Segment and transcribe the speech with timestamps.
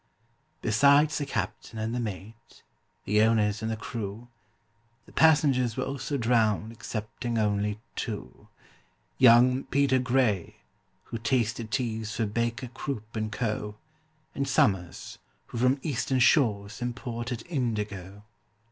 [0.63, 2.63] Besides the captain and the mate,
[3.05, 4.29] the owners and the crew,
[5.05, 8.47] The passengers were also drowned excepting only two:
[9.19, 10.55] Young PETER GRAY,
[11.03, 13.75] who tasted teas for BAKER, CROOP, AND CO.,
[14.33, 18.23] And SOMERS, who from Eastern shores imported indigo.